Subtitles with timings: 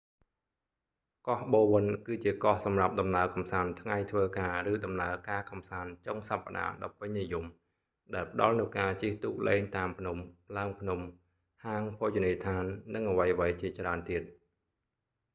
[1.27, 5.13] កោះបូវិន bowen គឺជាកោះសម្រាប់ដំណើរកម្សាន្តថ្ងៃធ្វើការឬដំណើរ
[5.49, 7.45] កម្សាន្តចុងសប្តាហ៍ដ៏ពេញនិយម
[8.13, 10.17] ដែលផ្តល់នូវការជិះទូកលេងតាមភ្នំ
[10.57, 10.99] ឡើងភ្នំ
[11.65, 12.63] ហាងភោជនីយដ្ឋាន
[12.95, 14.23] និងអ្វីៗជាច្រើនទៀត